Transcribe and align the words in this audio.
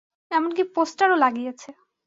এমনকি 0.31 0.63
পোস্টার 0.75 1.07
ও 1.11 1.17
লাগিয়েছে। 1.17 1.69